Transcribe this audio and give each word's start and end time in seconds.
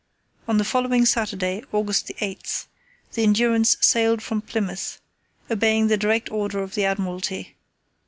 On 0.47 0.57
the 0.57 0.63
following 0.63 1.05
Saturday, 1.05 1.61
August 1.71 2.11
8, 2.21 2.65
the 3.13 3.21
Endurance 3.21 3.77
sailed 3.81 4.23
from 4.23 4.41
Plymouth, 4.41 4.99
obeying 5.51 5.89
the 5.89 5.95
direct 5.95 6.31
order 6.31 6.57
of 6.63 6.73
the 6.73 6.85
Admiralty. 6.85 7.55